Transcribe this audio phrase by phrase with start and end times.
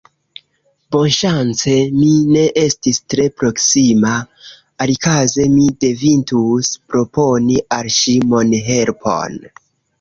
[0.93, 2.07] Bonŝance mi
[2.37, 4.15] ne estis tre proksima,
[4.87, 9.41] alikaze mi devintus proponi al ŝi monhelpon...